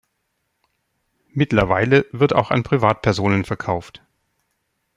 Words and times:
Mittlerweile 1.29 2.07
wird 2.11 2.33
auch 2.33 2.49
an 2.49 2.63
Privatpersonen 2.63 3.45
verkauft. 3.45 4.01